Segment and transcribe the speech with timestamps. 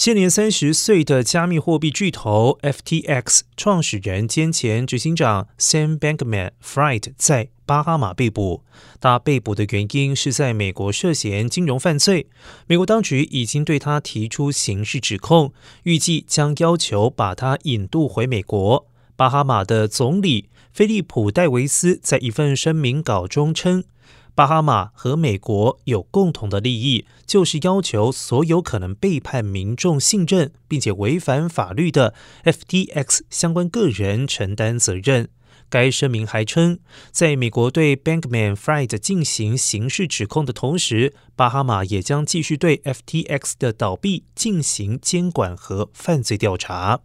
[0.00, 8.64] 现年三十岁的加密货币巨头 FTX 创始人兼前执行长 Sam Bankman-Fried 在巴哈马被捕。
[8.98, 12.28] 他被捕的原因是在美国涉嫌金融犯罪。
[12.66, 18.86] 美国当局已经对他提出刑事指控，预计将要求把他引渡回美国。
[19.16, 23.84] 巴哈马的总理菲利普·戴维斯在一份声明稿中称。
[24.40, 32.14] 巴哈马和美国有共同的利益，就是要求所有可能背叛民众信任并且违反法律的
[32.44, 35.28] FTX 相关个人承担责任。
[35.68, 36.78] 该声明还称，
[37.10, 47.02] 在美国对 Bankman-Fried 进行刑事指控的同时，巴哈马也将继续对 FTX 的倒闭进行监管和犯罪调查。